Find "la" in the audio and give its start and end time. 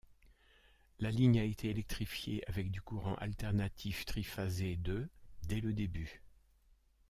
0.97-1.11